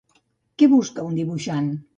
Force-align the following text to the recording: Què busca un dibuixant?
Què 0.61 0.69
busca 0.73 1.05
un 1.11 1.21
dibuixant? 1.21 1.73